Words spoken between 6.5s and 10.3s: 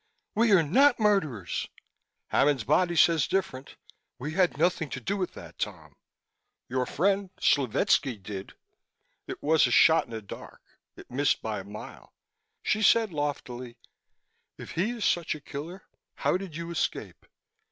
"Your friend Slovetski did." It was a shot in the